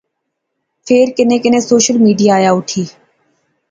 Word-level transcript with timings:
فیر 0.87 1.07
کنے 1.17 1.37
کنے 1.43 1.59
سوشل 1.69 1.97
میڈیا 2.05 2.33
آیا 2.37 2.51
اٹھی 2.57 2.83